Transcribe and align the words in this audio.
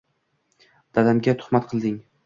Dadamga 0.99 1.39
tuhmat 1.45 1.73
qilding. 1.75 2.05